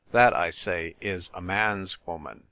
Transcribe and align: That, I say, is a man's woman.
That, 0.13 0.35
I 0.35 0.49
say, 0.49 0.95
is 0.99 1.29
a 1.31 1.41
man's 1.41 1.95
woman. 2.07 2.39